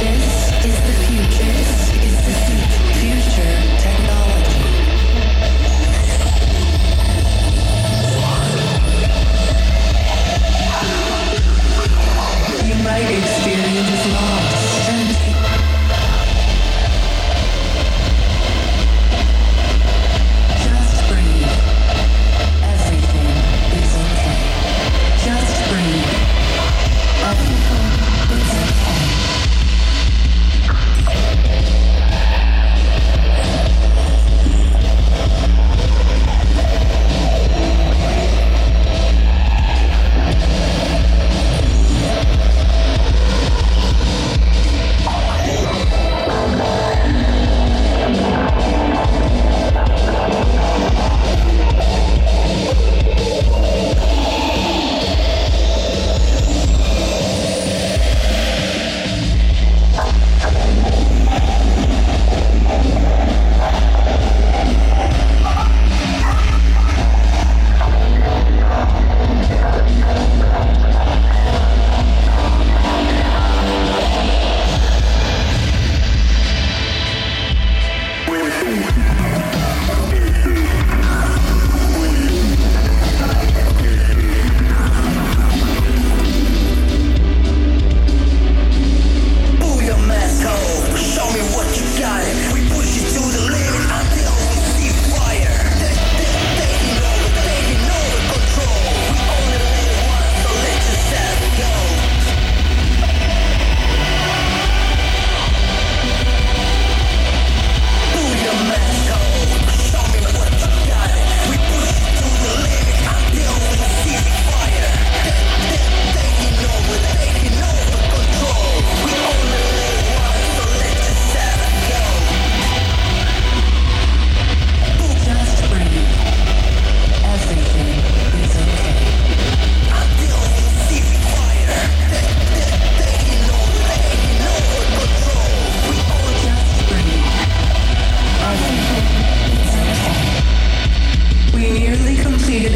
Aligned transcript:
This 0.00 0.64
is 0.64 0.76
the 0.80 0.92
future. 1.06 2.01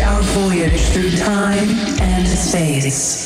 Our 0.07 0.23
voyage 0.23 0.81
through 0.91 1.11
time 1.17 1.69
and 2.01 2.29
space. 2.29 3.26